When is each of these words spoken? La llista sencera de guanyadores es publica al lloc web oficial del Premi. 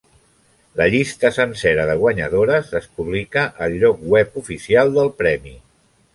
La 0.79 0.85
llista 0.95 1.29
sencera 1.35 1.85
de 1.89 1.97
guanyadores 1.99 2.73
es 2.81 2.87
publica 2.97 3.45
al 3.67 3.77
lloc 3.85 4.03
web 4.17 4.43
oficial 4.45 4.93
del 4.99 5.15
Premi. 5.23 5.55